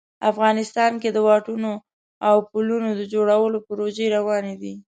افغانستان 0.31 0.91
کې 1.01 1.09
د 1.13 1.17
واټونو 1.27 1.71
او 2.27 2.35
پلونو 2.49 2.89
د 2.95 3.01
جوړولو 3.13 3.57
پروژې 3.67 4.05
روانې 4.15 4.55
دي 4.61 4.73